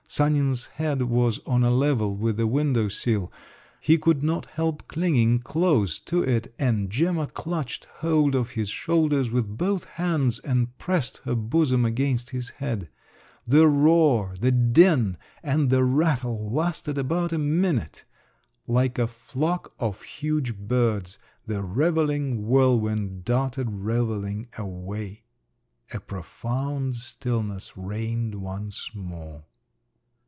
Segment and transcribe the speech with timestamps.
[0.13, 3.31] Sanin's head was on a level with the window sill;
[3.79, 9.31] he could not help clinging close to it, and Gemma clutched hold of his shoulders
[9.31, 12.89] with both hands, and pressed her bosom against his head.
[13.47, 18.03] The roar, the din, and the rattle lasted about a minute….
[18.67, 25.23] Like a flock of huge birds the revelling whirlwind darted revelling away.
[25.93, 29.45] A profound stillness reigned once more.